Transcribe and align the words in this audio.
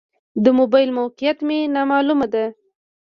د 0.43 0.45
موبایل 0.59 0.89
موقعیت 0.99 1.37
مې 1.47 1.59
نا 1.73 1.81
معلومه 1.91 2.27
ده. 2.33 2.45